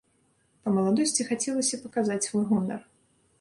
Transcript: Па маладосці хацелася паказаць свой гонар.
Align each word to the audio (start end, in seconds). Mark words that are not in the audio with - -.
Па 0.63 0.69
маладосці 0.77 1.25
хацелася 1.27 1.79
паказаць 1.85 2.19
свой 2.29 2.45
гонар. 2.55 2.81